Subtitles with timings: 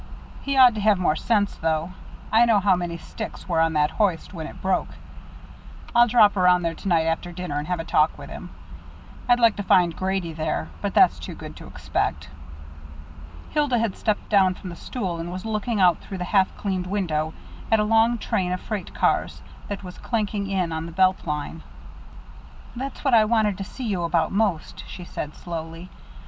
[0.41, 1.93] He ought to have more sense, though.
[2.31, 4.87] I know how many sticks were on that hoist when it broke.
[5.93, 8.49] I'll drop around there to night after dinner and have a talk with him.
[9.29, 12.29] I'd like to find Grady there but that's too good to expect."
[13.51, 16.87] Hilda had stepped down from the stool, and was looking out through the half cleaned
[16.87, 17.35] window
[17.71, 21.61] at a long train of freight cars that was clanking in on the Belt Line.
[22.75, 25.91] "That's what I wanted to see you about most," she said slowly.